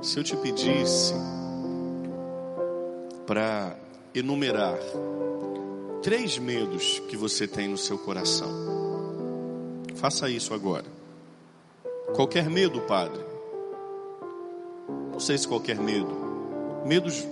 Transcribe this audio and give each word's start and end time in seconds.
Se 0.00 0.20
eu 0.20 0.22
te 0.22 0.36
pedisse 0.36 1.12
para 3.26 3.76
enumerar 4.14 4.78
três 6.02 6.38
medos 6.38 7.00
que 7.08 7.16
você 7.16 7.48
tem 7.48 7.66
no 7.66 7.76
seu 7.76 7.98
coração, 7.98 8.48
faça 9.96 10.30
isso 10.30 10.54
agora. 10.54 10.84
Qualquer 12.14 12.48
medo, 12.48 12.80
Padre. 12.82 13.20
Não 15.10 15.18
sei 15.18 15.36
se 15.36 15.48
qualquer 15.48 15.80
medo. 15.80 16.16
Medos 16.86 17.26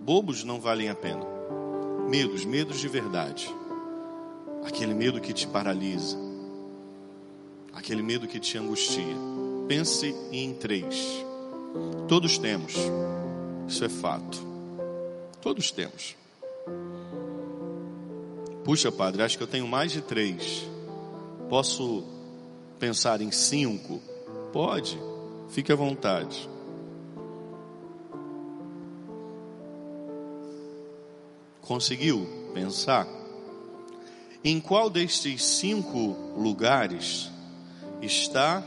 bobos 0.00 0.42
não 0.42 0.60
valem 0.60 0.88
a 0.88 0.96
pena. 0.96 1.24
Medos, 2.08 2.44
medos 2.44 2.80
de 2.80 2.88
verdade. 2.88 3.54
Aquele 4.64 4.94
medo 4.94 5.20
que 5.20 5.32
te 5.32 5.46
paralisa. 5.46 6.18
Aquele 7.72 8.02
medo 8.02 8.26
que 8.26 8.40
te 8.40 8.58
angustia. 8.58 9.39
Pense 9.70 10.12
em 10.32 10.52
três. 10.52 11.24
Todos 12.08 12.38
temos. 12.38 12.74
Isso 13.68 13.84
é 13.84 13.88
fato. 13.88 14.44
Todos 15.40 15.70
temos. 15.70 16.16
Puxa, 18.64 18.90
padre, 18.90 19.22
acho 19.22 19.38
que 19.38 19.44
eu 19.44 19.46
tenho 19.46 19.68
mais 19.68 19.92
de 19.92 20.00
três. 20.00 20.68
Posso 21.48 22.02
pensar 22.80 23.20
em 23.20 23.30
cinco? 23.30 24.00
Pode, 24.52 24.98
fique 25.50 25.70
à 25.70 25.76
vontade. 25.76 26.50
Conseguiu 31.62 32.26
pensar? 32.52 33.06
Em 34.42 34.60
qual 34.60 34.90
destes 34.90 35.44
cinco 35.44 36.16
lugares 36.36 37.30
está 38.02 38.64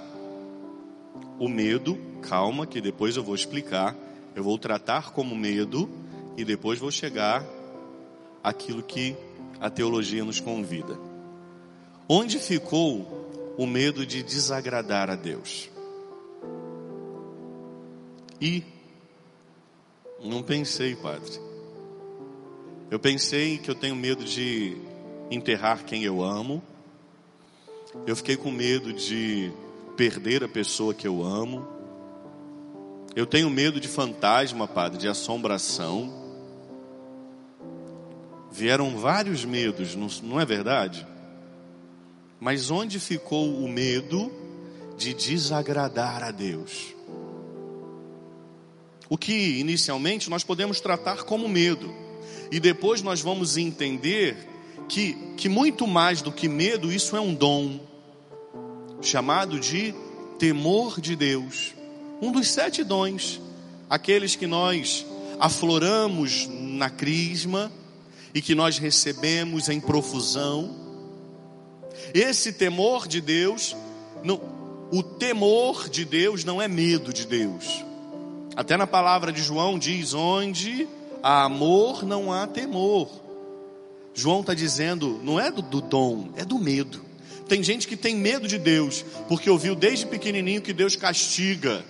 o 1.43 1.49
medo? 1.49 1.99
Calma, 2.21 2.65
que 2.65 2.79
depois 2.79 3.17
eu 3.17 3.23
vou 3.23 3.35
explicar. 3.35 3.95
Eu 4.35 4.43
vou 4.43 4.57
tratar 4.57 5.11
como 5.11 5.35
medo 5.35 5.89
e 6.38 6.45
depois 6.45 6.79
vou 6.79 6.90
chegar 6.90 7.45
àquilo 8.43 8.81
que 8.81 9.15
a 9.59 9.70
teologia 9.70 10.23
nos 10.23 10.40
convida. 10.40 10.98
Onde 12.07 12.40
ficou 12.40 13.55
o 13.57 13.68
medo 13.68 14.05
de 14.05 14.23
desagradar 14.23 15.09
a 15.09 15.15
Deus? 15.15 15.70
E 18.41 18.63
não 20.23 20.41
pensei, 20.41 20.96
padre. 20.96 21.40
Eu 22.90 22.99
pensei 22.99 23.57
que 23.57 23.70
eu 23.70 23.75
tenho 23.75 23.96
medo 23.96 24.23
de 24.23 24.77
enterrar 25.29 25.84
quem 25.84 26.03
eu 26.03 26.23
amo. 26.23 26.63
Eu 28.07 28.15
fiquei 28.15 28.35
com 28.35 28.51
medo 28.51 28.91
de 28.93 29.51
perder 29.96 30.44
a 30.44 30.48
pessoa 30.48 30.94
que 30.94 31.08
eu 31.08 31.24
amo. 31.24 31.68
Eu 33.16 33.26
tenho 33.26 33.49
medo 33.49 33.80
de 33.80 33.88
fantasma, 33.88 34.68
padre, 34.68 34.98
de 34.98 35.08
assombração. 35.08 36.12
Vieram 38.52 38.98
vários 38.98 39.46
medos, 39.46 39.96
não 40.21 40.40
é 40.40 40.46
verdade? 40.46 41.05
Mas 42.40 42.70
onde 42.70 42.99
ficou 42.99 43.54
o 43.58 43.68
medo 43.68 44.32
de 44.98 45.14
desagradar 45.14 46.24
a 46.24 46.32
Deus? 46.32 46.94
O 49.10 49.18
que 49.18 49.60
inicialmente 49.60 50.30
nós 50.30 50.44
podemos 50.44 50.80
tratar 50.80 51.24
como 51.24 51.48
medo, 51.48 51.94
e 52.52 52.60
depois 52.60 53.02
nós 53.02 53.21
vamos 53.21 53.58
entender 53.58 54.38
que, 54.90 55.14
que 55.38 55.48
muito 55.48 55.86
mais 55.88 56.21
do 56.21 56.32
que 56.32 56.48
medo, 56.48 56.91
isso 56.91 57.16
é 57.16 57.21
um 57.21 57.34
dom, 57.34 57.80
chamado 59.04 59.59
de 59.59 59.93
temor 60.40 60.99
de 60.99 61.15
Deus. 61.15 61.73
Um 62.21 62.32
dos 62.32 62.49
sete 62.49 62.84
dons, 62.84 63.41
aqueles 63.90 64.35
que 64.35 64.47
nós 64.47 65.06
afloramos 65.40 66.47
na 66.50 66.90
crisma, 66.90 67.72
e 68.34 68.41
que 68.41 68.56
nós 68.56 68.78
recebemos 68.78 69.69
em 69.69 69.79
profusão. 69.79 70.75
Esse 72.14 72.52
temor 72.52 73.08
de 73.08 73.22
Deus, 73.22 73.75
não, 74.24 74.41
o 74.91 75.03
temor 75.03 75.88
de 75.88 76.03
Deus 76.03 76.44
não 76.44 76.62
é 76.62 76.68
medo 76.68 77.14
de 77.14 77.28
Deus. 77.28 77.84
Até 78.56 78.75
na 78.75 78.88
palavra 78.88 79.31
de 79.31 79.41
João 79.41 79.78
diz: 79.78 80.14
onde 80.14 80.88
há 81.22 81.44
amor 81.44 82.03
não 82.03 82.31
há 82.31 82.47
temor. 82.47 83.09
João 84.16 84.41
está 84.41 84.53
dizendo, 84.53 85.20
não 85.24 85.40
é 85.40 85.50
do, 85.50 85.62
do 85.62 85.81
dom, 85.81 86.30
é 86.35 86.46
do 86.46 86.59
medo. 86.59 87.03
Tem 87.48 87.62
gente 87.62 87.88
que 87.88 87.98
tem 87.98 88.16
medo 88.16 88.48
de 88.48 88.58
Deus, 88.58 89.04
porque 89.28 89.50
ouviu 89.50 89.76
desde 89.76 90.06
pequenininho 90.06 90.62
que 90.62 90.74
Deus 90.74 90.96
castiga, 90.96 91.84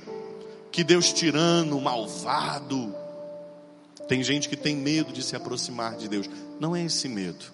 que 0.72 0.84
Deus 0.84 1.14
tirano, 1.14 1.80
malvado. 1.80 2.94
Tem 4.08 4.24
gente 4.24 4.50
que 4.50 4.56
tem 4.56 4.76
medo 4.76 5.14
de 5.14 5.24
se 5.24 5.36
aproximar 5.36 5.96
de 5.96 6.08
Deus. 6.08 6.30
Não 6.60 6.76
é 6.76 6.84
esse 6.84 7.08
medo. 7.08 7.46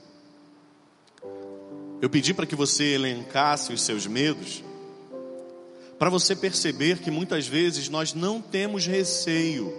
Eu 2.02 2.09
pedi 2.09 2.34
para 2.34 2.46
que 2.46 2.56
você 2.56 2.96
elencasse 2.96 3.74
os 3.74 3.82
seus 3.82 4.08
medos, 4.08 4.64
para 5.98 6.09
você 6.09 6.34
perceber 6.34 7.00
que 7.00 7.12
muitas 7.12 7.46
vezes 7.46 7.90
nós 7.90 8.14
não 8.14 8.42
temos 8.42 8.88
receio 8.88 9.74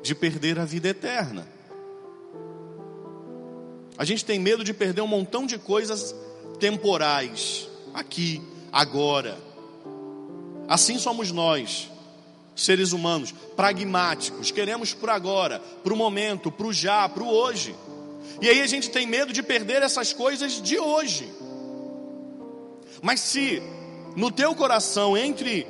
de 0.00 0.14
perder 0.14 0.60
a 0.60 0.64
vida 0.64 0.88
eterna. 0.88 1.46
A 3.98 4.04
gente 4.04 4.24
tem 4.24 4.38
medo 4.38 4.62
de 4.62 4.72
perder 4.72 5.00
um 5.00 5.08
montão 5.08 5.44
de 5.44 5.58
coisas 5.58 6.14
temporais, 6.58 7.68
aqui, 7.94 8.42
agora. 8.72 9.38
Assim 10.68 10.98
somos 10.98 11.30
nós 11.30 11.90
seres 12.56 12.92
humanos, 12.92 13.34
pragmáticos, 13.54 14.50
queremos 14.50 14.94
por 14.94 15.10
agora, 15.10 15.60
para 15.84 15.92
o 15.92 15.96
momento, 15.96 16.50
para 16.50 16.66
o 16.66 16.72
já, 16.72 17.06
para 17.08 17.22
o 17.22 17.28
hoje. 17.28 17.74
E 18.40 18.48
aí 18.48 18.62
a 18.62 18.66
gente 18.66 18.90
tem 18.90 19.06
medo 19.06 19.32
de 19.32 19.42
perder 19.42 19.82
essas 19.82 20.12
coisas 20.12 20.60
de 20.60 20.78
hoje. 20.78 21.28
Mas 23.02 23.20
se 23.20 23.62
no 24.16 24.30
teu 24.30 24.54
coração, 24.54 25.16
entre 25.16 25.66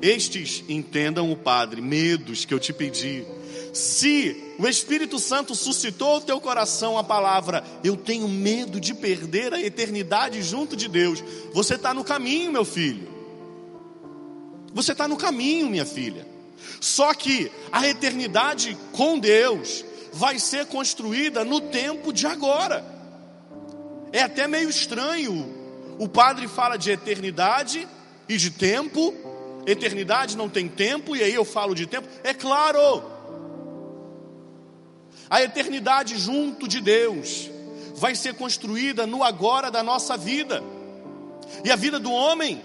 estes, 0.00 0.64
entendam 0.68 1.32
o 1.32 1.36
Padre, 1.36 1.80
medos 1.80 2.44
que 2.44 2.54
eu 2.54 2.60
te 2.60 2.72
pedi, 2.72 3.26
se 3.72 4.47
o 4.58 4.66
Espírito 4.66 5.18
Santo 5.20 5.54
suscitou 5.54 6.16
no 6.16 6.20
teu 6.20 6.40
coração 6.40 6.98
a 6.98 7.04
palavra, 7.04 7.62
eu 7.84 7.96
tenho 7.96 8.28
medo 8.28 8.80
de 8.80 8.92
perder 8.92 9.54
a 9.54 9.60
eternidade 9.60 10.42
junto 10.42 10.76
de 10.76 10.88
Deus, 10.88 11.22
você 11.52 11.76
está 11.76 11.94
no 11.94 12.02
caminho, 12.02 12.50
meu 12.50 12.64
filho. 12.64 13.08
Você 14.74 14.92
está 14.92 15.08
no 15.08 15.16
caminho, 15.16 15.68
minha 15.68 15.86
filha. 15.86 16.26
Só 16.80 17.14
que 17.14 17.50
a 17.72 17.86
eternidade 17.86 18.76
com 18.92 19.18
Deus 19.18 19.84
vai 20.12 20.38
ser 20.38 20.66
construída 20.66 21.44
no 21.44 21.60
tempo 21.60 22.12
de 22.12 22.26
agora. 22.26 22.84
É 24.12 24.22
até 24.22 24.46
meio 24.46 24.68
estranho. 24.68 25.54
O 25.98 26.08
padre 26.08 26.48
fala 26.48 26.76
de 26.76 26.90
eternidade 26.90 27.86
e 28.28 28.36
de 28.36 28.50
tempo. 28.50 29.14
Eternidade 29.66 30.36
não 30.36 30.48
tem 30.48 30.68
tempo, 30.68 31.14
e 31.14 31.22
aí 31.22 31.34
eu 31.34 31.44
falo 31.44 31.74
de 31.74 31.86
tempo. 31.86 32.08
É 32.24 32.32
claro. 32.32 33.17
A 35.30 35.42
eternidade 35.42 36.16
junto 36.18 36.66
de 36.66 36.80
Deus 36.80 37.50
vai 37.94 38.14
ser 38.14 38.34
construída 38.34 39.06
no 39.06 39.22
agora 39.22 39.70
da 39.70 39.82
nossa 39.82 40.16
vida. 40.16 40.62
E 41.64 41.70
a 41.70 41.76
vida 41.76 41.98
do 41.98 42.12
homem, 42.12 42.62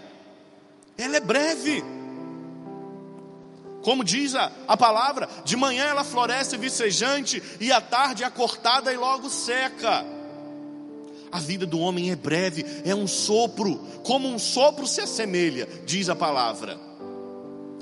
ela 0.97 1.18
é 1.18 1.19
breve. 1.19 1.84
Como 3.81 4.03
diz 4.03 4.34
a, 4.34 4.51
a 4.68 4.78
palavra, 4.78 5.28
de 5.44 5.57
manhã 5.57 5.85
ela 5.85 6.03
floresce 6.03 6.56
vicejante 6.56 7.44
e 7.59 7.72
à 7.72 7.81
tarde 7.81 8.24
é 8.24 8.29
cortada 8.29 8.94
e 8.94 8.97
logo 8.97 9.30
seca. 9.30 10.06
A 11.31 11.40
vida 11.40 11.66
do 11.66 11.80
homem 11.80 12.12
é 12.12 12.16
breve, 12.16 12.63
é 12.85 12.94
um 12.94 13.07
sopro, 13.07 13.78
como 14.03 14.28
um 14.28 14.38
sopro 14.38 14.85
se 14.85 15.01
assemelha, 15.01 15.68
diz 15.85 16.07
a 16.07 16.16
palavra. 16.16 16.80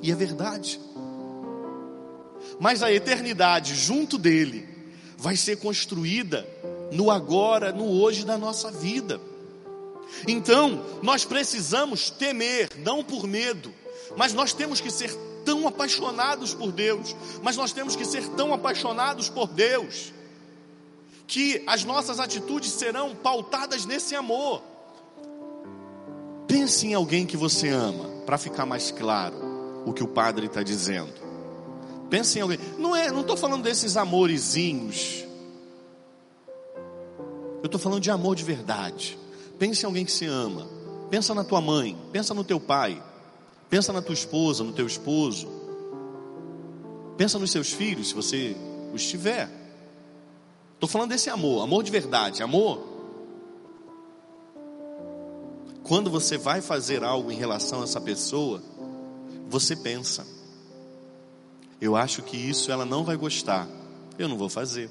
E 0.01 0.11
é 0.11 0.15
verdade. 0.15 0.79
Mas 2.59 2.83
a 2.83 2.91
eternidade 2.91 3.75
junto 3.75 4.17
dele 4.17 4.67
vai 5.17 5.35
ser 5.35 5.57
construída 5.57 6.47
no 6.91 7.09
agora, 7.09 7.71
no 7.71 8.01
hoje 8.01 8.25
da 8.25 8.37
nossa 8.37 8.71
vida. 8.71 9.19
Então, 10.27 10.83
nós 11.01 11.23
precisamos 11.23 12.09
temer, 12.09 12.69
não 12.77 13.03
por 13.03 13.25
medo, 13.25 13.73
mas 14.17 14.33
nós 14.33 14.53
temos 14.53 14.81
que 14.81 14.91
ser 14.91 15.15
tão 15.45 15.67
apaixonados 15.67 16.53
por 16.53 16.71
Deus, 16.71 17.15
mas 17.41 17.55
nós 17.55 17.71
temos 17.71 17.95
que 17.95 18.05
ser 18.05 18.27
tão 18.29 18.53
apaixonados 18.53 19.29
por 19.29 19.47
Deus, 19.47 20.13
que 21.27 21.63
as 21.65 21.83
nossas 21.83 22.19
atitudes 22.19 22.71
serão 22.71 23.15
pautadas 23.15 23.85
nesse 23.85 24.15
amor. 24.15 24.61
Pense 26.47 26.87
em 26.87 26.93
alguém 26.93 27.25
que 27.25 27.37
você 27.37 27.69
ama, 27.69 28.09
para 28.25 28.37
ficar 28.37 28.65
mais 28.65 28.91
claro 28.91 29.35
o 29.85 29.93
que 29.93 30.03
o 30.03 30.07
padre 30.07 30.47
está 30.47 30.61
dizendo. 30.61 31.21
Pense 32.11 32.37
em 32.37 32.43
alguém. 32.43 32.59
Não 32.78 32.96
é, 32.96 33.11
não 33.11 33.22
estou 33.22 33.35
falando 33.35 33.63
desses 33.63 33.97
amorezinhos. 33.97 35.25
Eu 37.63 37.66
estou 37.66 37.79
falando 37.79 38.02
de 38.02 38.11
amor 38.11 38.35
de 38.35 38.43
verdade. 38.43 39.17
Pense 39.58 39.81
em 39.81 39.87
alguém 39.87 40.05
que 40.05 40.11
se 40.11 40.28
ama. 40.28 40.67
Pensa 41.09 41.34
na 41.34 41.43
tua 41.43 41.59
mãe, 41.59 41.97
pensa 42.11 42.35
no 42.35 42.43
teu 42.43 42.59
pai, 42.59 43.02
Pensa 43.72 43.93
na 43.93 44.02
tua 44.02 44.13
esposa, 44.13 44.66
no 44.66 44.73
teu 44.73 44.85
esposo. 44.85 45.47
Pensa 47.16 47.40
nos 47.40 47.52
seus 47.52 47.72
filhos, 47.72 48.09
se 48.09 48.13
você 48.13 48.53
os 48.93 49.08
tiver. 49.08 49.49
Estou 50.73 50.90
falando 50.90 51.11
desse 51.11 51.29
amor, 51.29 51.63
amor 51.63 51.81
de 51.81 51.90
verdade, 51.90 52.43
amor. 52.43 52.85
Quando 55.84 56.11
você 56.11 56.37
vai 56.37 56.59
fazer 56.59 57.02
algo 57.02 57.31
em 57.31 57.37
relação 57.37 57.79
a 57.79 57.85
essa 57.85 58.02
pessoa, 58.02 58.61
você 59.47 59.73
pensa: 59.73 60.28
eu 61.81 61.95
acho 61.95 62.22
que 62.22 62.37
isso 62.37 62.72
ela 62.72 62.85
não 62.85 63.03
vai 63.03 63.17
gostar, 63.17 63.67
eu 64.17 64.29
não 64.29 64.37
vou 64.37 64.47
fazer. 64.47 64.89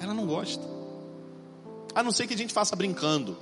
Ela 0.00 0.12
não 0.12 0.26
gosta. 0.26 0.62
A 1.94 2.02
não 2.02 2.10
ser 2.10 2.26
que 2.26 2.34
a 2.34 2.36
gente 2.36 2.52
faça 2.52 2.74
brincando. 2.74 3.36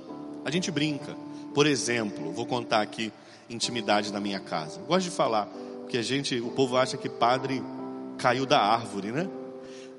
A 0.45 0.51
gente 0.51 0.71
brinca. 0.71 1.15
Por 1.53 1.65
exemplo, 1.65 2.31
vou 2.31 2.45
contar 2.45 2.81
aqui 2.81 3.11
intimidade 3.49 4.11
da 4.11 4.19
minha 4.19 4.39
casa. 4.39 4.79
Gosto 4.81 5.05
de 5.05 5.11
falar, 5.11 5.47
porque 5.81 5.97
a 5.97 6.01
gente, 6.01 6.39
o 6.39 6.51
povo 6.51 6.77
acha 6.77 6.97
que 6.97 7.09
padre 7.09 7.63
caiu 8.17 8.45
da 8.45 8.59
árvore, 8.59 9.11
né? 9.11 9.27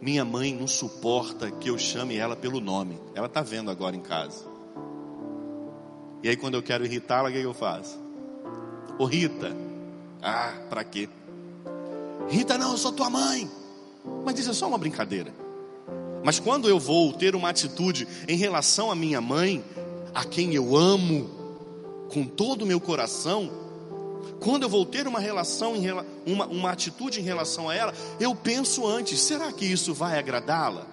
Minha 0.00 0.24
mãe 0.24 0.54
não 0.54 0.68
suporta 0.68 1.50
que 1.50 1.68
eu 1.68 1.76
chame 1.76 2.16
ela 2.16 2.36
pelo 2.36 2.60
nome. 2.60 2.98
Ela 3.14 3.26
está 3.26 3.42
vendo 3.42 3.70
agora 3.70 3.96
em 3.96 4.00
casa. 4.00 4.44
E 6.22 6.28
aí 6.28 6.36
quando 6.36 6.54
eu 6.54 6.62
quero 6.62 6.84
irritá-la, 6.84 7.28
o 7.28 7.32
que 7.32 7.40
eu 7.40 7.54
faço? 7.54 7.98
Ô 8.98 9.04
Rita, 9.04 9.56
ah, 10.22 10.54
para 10.68 10.84
quê? 10.84 11.08
Rita, 12.28 12.58
não, 12.58 12.72
eu 12.72 12.78
sou 12.78 12.92
tua 12.92 13.08
mãe. 13.10 13.50
Mas 14.24 14.38
isso 14.38 14.50
é 14.50 14.54
só 14.54 14.68
uma 14.68 14.78
brincadeira. 14.78 15.32
Mas 16.22 16.38
quando 16.38 16.68
eu 16.68 16.78
vou 16.78 17.12
ter 17.12 17.34
uma 17.34 17.48
atitude 17.48 18.06
em 18.26 18.36
relação 18.36 18.90
à 18.90 18.94
minha 18.94 19.20
mãe, 19.20 19.64
a 20.14 20.24
quem 20.24 20.54
eu 20.54 20.76
amo 20.76 21.30
com 22.12 22.24
todo 22.24 22.62
o 22.62 22.66
meu 22.66 22.80
coração, 22.80 23.50
quando 24.40 24.64
eu 24.64 24.68
vou 24.68 24.84
ter 24.84 25.06
uma 25.06 25.20
relação, 25.20 25.74
uma, 26.26 26.46
uma 26.46 26.70
atitude 26.70 27.20
em 27.20 27.24
relação 27.24 27.68
a 27.68 27.74
ela, 27.74 27.94
eu 28.20 28.34
penso 28.34 28.86
antes: 28.86 29.20
será 29.20 29.52
que 29.52 29.64
isso 29.64 29.94
vai 29.94 30.18
agradá-la? 30.18 30.86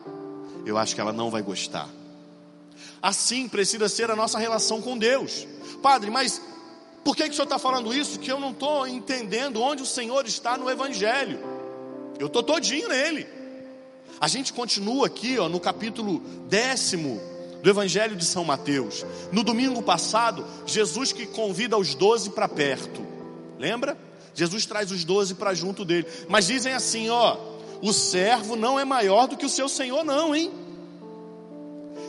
Eu 0.65 0.77
acho 0.77 0.95
que 0.95 1.01
ela 1.01 1.13
não 1.13 1.29
vai 1.29 1.41
gostar. 1.41 1.89
Assim 3.01 3.47
precisa 3.47 3.87
ser 3.87 4.09
a 4.09 4.15
nossa 4.15 4.39
relação 4.39 4.81
com 4.81 4.97
Deus. 4.97 5.47
Padre, 5.81 6.09
mas 6.09 6.41
por 7.05 7.15
que, 7.15 7.25
que 7.25 7.29
o 7.29 7.33
senhor 7.33 7.43
está 7.43 7.59
falando 7.59 7.93
isso? 7.93 8.17
Que 8.17 8.31
eu 8.31 8.39
não 8.39 8.49
estou 8.49 8.87
entendendo 8.87 9.61
onde 9.61 9.83
o 9.83 9.85
Senhor 9.85 10.25
está 10.25 10.57
no 10.57 10.67
Evangelho. 10.67 11.39
Eu 12.17 12.25
estou 12.25 12.41
todinho 12.41 12.89
nele. 12.89 13.27
A 14.19 14.27
gente 14.27 14.51
continua 14.51 15.05
aqui 15.05 15.37
ó, 15.37 15.47
no 15.47 15.59
capítulo 15.59 16.19
décimo 16.49 17.21
do 17.61 17.69
Evangelho 17.69 18.15
de 18.15 18.25
São 18.25 18.43
Mateus. 18.43 19.05
No 19.31 19.43
domingo 19.43 19.83
passado, 19.83 20.47
Jesus 20.65 21.13
que 21.13 21.27
convida 21.27 21.77
os 21.77 21.93
doze 21.93 22.31
para 22.31 22.49
perto. 22.49 23.05
Lembra? 23.59 23.95
Jesus 24.33 24.65
traz 24.65 24.89
os 24.89 25.03
doze 25.03 25.35
para 25.35 25.53
junto 25.53 25.85
dele. 25.85 26.07
Mas 26.27 26.47
dizem 26.47 26.73
assim: 26.73 27.11
ó, 27.11 27.37
o 27.83 27.93
servo 27.93 28.55
não 28.55 28.79
é 28.79 28.83
maior 28.83 29.27
do 29.27 29.37
que 29.37 29.45
o 29.45 29.49
seu 29.49 29.69
senhor, 29.69 30.03
não, 30.03 30.35
hein? 30.35 30.51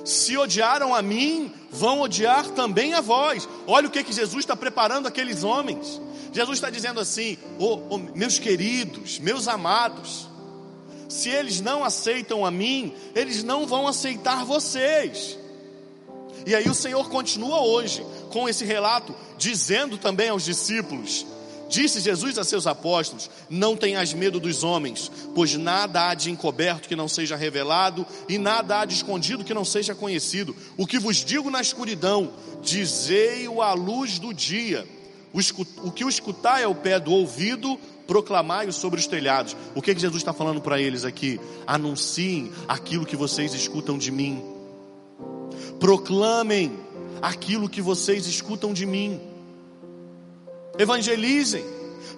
Se 0.07 0.39
odiaram 0.39 0.95
a 0.95 1.03
mim, 1.03 1.53
vão 1.69 2.01
odiar 2.01 2.49
também 2.51 2.95
a 2.95 3.01
vós. 3.01 3.49
Olha 3.67 3.89
o 3.89 3.91
que, 3.91 4.05
que 4.05 4.13
Jesus 4.13 4.45
está 4.45 4.55
preparando 4.55 5.09
aqueles 5.09 5.43
homens. 5.43 6.01
Jesus 6.33 6.59
está 6.59 6.71
dizendo 6.71 7.01
assim: 7.01 7.37
oh, 7.59 7.81
oh, 7.91 7.99
meus 7.99 8.39
queridos, 8.39 9.19
meus 9.19 9.49
amados, 9.49 10.29
se 11.09 11.29
eles 11.29 11.61
não 11.61 11.83
aceitam 11.83 12.47
a 12.47 12.53
mim, 12.53 12.95
eles 13.17 13.43
não 13.43 13.67
vão 13.67 13.89
aceitar 13.89 14.45
vocês. 14.45 15.37
E 16.47 16.55
aí 16.55 16.69
o 16.69 16.75
Senhor 16.75 17.11
continua 17.11 17.63
hoje 17.63 18.07
com 18.31 18.49
esse 18.49 18.65
relato, 18.65 19.13
dizendo 19.37 19.99
também 19.99 20.29
aos 20.29 20.45
discípulos: 20.45 21.27
Disse 21.69 22.01
Jesus 22.01 22.39
a 22.39 22.45
seus 22.45 22.67
apóstolos: 22.67 23.29
Não 23.51 23.77
tenhas 23.77 24.13
medo 24.13 24.39
dos 24.39 24.63
homens, 24.63 25.11
pois 25.35 25.55
nada 25.55 26.09
há 26.09 26.15
de 26.15 26.31
encoberto 26.31 26.89
que 26.89 26.97
não 26.97 27.09
seja 27.09 27.37
revelado, 27.37 28.07
e 28.29 28.39
nada 28.39 28.81
há 28.81 28.85
de 28.85 28.95
escondido 28.95 29.45
que 29.45 29.55
não 29.55 29.65
seja 29.65 29.95
conhecido. 29.95 30.55
O 30.77 30.87
que 30.87 30.99
vos 30.99 31.17
digo 31.17 31.51
na 31.51 31.61
escuridão, 31.61 32.33
dizei-o 32.63 33.61
à 33.61 33.73
luz 33.73 34.19
do 34.19 34.33
dia. 34.33 34.87
O 35.83 35.91
que 35.91 36.05
o 36.05 36.09
escutar 36.09 36.63
é 36.63 36.67
o 36.67 36.75
pé 36.75 36.99
do 36.99 37.13
ouvido, 37.13 37.79
proclamai-o 38.07 38.73
sobre 38.73 39.01
os 39.01 39.07
telhados. 39.07 39.57
O 39.75 39.83
que, 39.83 39.95
que 39.95 40.01
Jesus 40.01 40.23
está 40.23 40.33
falando 40.33 40.61
para 40.61 40.81
eles 40.81 41.05
aqui? 41.05 41.41
Anunciem 41.67 42.51
aquilo 42.69 43.05
que 43.05 43.17
vocês 43.17 43.53
escutam 43.53 43.99
de 43.99 44.11
mim. 44.11 44.43
Proclamem 45.81 46.73
aquilo 47.21 47.69
que 47.69 47.83
vocês 47.83 48.27
escutam 48.27 48.73
de 48.73 48.87
mim 48.87 49.21
evangelizem, 50.79 51.65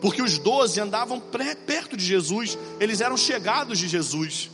porque 0.00 0.22
os 0.22 0.38
doze 0.38 0.80
andavam 0.80 1.20
perto 1.20 1.96
de 1.96 2.04
Jesus, 2.04 2.58
eles 2.78 3.00
eram 3.00 3.16
chegados 3.16 3.78
de 3.78 3.88
Jesus, 3.88 4.50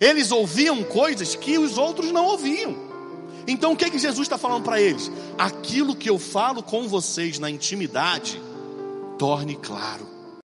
eles 0.00 0.30
ouviam 0.30 0.82
coisas 0.82 1.34
que 1.34 1.58
os 1.58 1.76
outros 1.78 2.10
não 2.12 2.24
ouviam. 2.26 2.88
Então 3.46 3.72
o 3.72 3.76
que, 3.76 3.90
que 3.90 3.98
Jesus 3.98 4.26
está 4.26 4.36
falando 4.36 4.64
para 4.64 4.80
eles? 4.80 5.10
Aquilo 5.38 5.96
que 5.96 6.10
eu 6.10 6.18
falo 6.18 6.62
com 6.62 6.86
vocês 6.86 7.38
na 7.38 7.50
intimidade, 7.50 8.40
torne 9.18 9.56
claro. 9.56 10.17